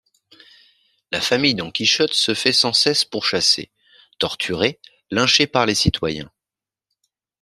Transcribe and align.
La 1.11 1.21
famille 1.21 1.53
Don 1.53 1.69
Quijote 1.69 2.15
se 2.15 2.33
fait 2.33 2.53
sans 2.53 2.73
cesse 2.73 3.05
pourchasser, 3.05 3.69
torturer, 4.17 4.79
lyncher 5.11 5.45
par 5.45 5.67
les 5.67 5.75
citoyens. 5.75 6.31